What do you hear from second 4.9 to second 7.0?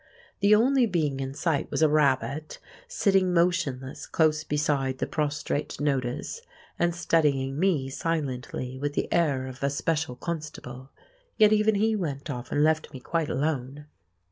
the prostrate notice and